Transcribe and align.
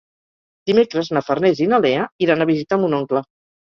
Dimecres 0.69 1.11
na 1.17 1.23
Farners 1.27 1.61
i 1.65 1.67
na 1.73 1.81
Lea 1.87 2.07
iran 2.29 2.45
a 2.47 2.51
visitar 2.55 2.81
mon 2.85 2.97
oncle. 3.03 3.23